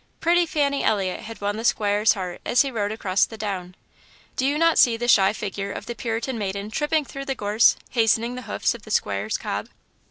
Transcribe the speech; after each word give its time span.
Pretty 0.19 0.47
Fanny 0.47 0.83
Elliot 0.83 1.19
had 1.19 1.41
won 1.41 1.57
the 1.57 1.63
squire's 1.63 2.13
heart 2.15 2.41
as 2.43 2.63
he 2.63 2.71
rode 2.71 2.91
across 2.91 3.23
the 3.23 3.37
down. 3.37 3.75
Do 4.35 4.47
you 4.47 4.57
not 4.57 4.79
see 4.79 4.97
the 4.97 5.07
shy 5.07 5.31
figure 5.31 5.71
of 5.71 5.85
the 5.85 5.93
Puritan 5.93 6.39
maiden 6.39 6.71
tripping 6.71 7.05
through 7.05 7.25
the 7.25 7.35
gorse, 7.35 7.77
hastening 7.91 8.33
the 8.33 8.41
hoofs 8.49 8.73
of 8.73 8.81
the 8.81 8.89
squire's 8.89 9.37
cob? 9.37 9.69